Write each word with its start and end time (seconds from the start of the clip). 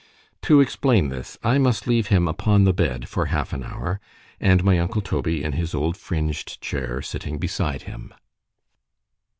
To 0.41 0.61
explain 0.61 1.09
this, 1.09 1.37
I 1.43 1.59
must 1.59 1.85
leave 1.85 2.07
him 2.07 2.27
upon 2.27 2.63
the 2.63 2.73
bed 2.73 3.07
for 3.07 3.27
half 3.27 3.53
an 3.53 3.61
hour—and 3.63 4.63
my 4.63 4.79
uncle 4.79 4.99
Toby 5.03 5.43
in 5.43 5.51
his 5.51 5.75
old 5.75 5.95
fringed 5.95 6.59
chair 6.59 7.03
sitting 7.03 7.37
beside 7.37 7.83
him. 7.83 8.11